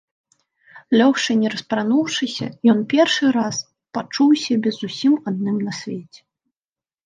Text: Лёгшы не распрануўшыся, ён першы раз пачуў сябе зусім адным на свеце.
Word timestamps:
Лёгшы 1.01 1.31
не 1.41 1.49
распрануўшыся, 1.55 2.45
ён 2.75 2.79
першы 2.95 3.25
раз 3.37 3.55
пачуў 3.99 4.29
сябе 4.47 4.69
зусім 4.81 5.13
адным 5.33 5.57
на 5.71 5.79
свеце. 5.85 6.21